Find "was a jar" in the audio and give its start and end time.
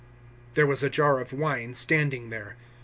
0.65-1.19